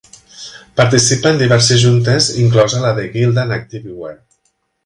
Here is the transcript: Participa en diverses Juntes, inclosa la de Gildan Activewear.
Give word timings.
Participa 0.79 1.29
en 1.33 1.37
diverses 1.43 1.79
Juntes, 1.85 2.31
inclosa 2.47 2.79
la 2.87 2.95
de 3.01 3.07
Gildan 3.15 3.51
Activewear. 3.63 4.19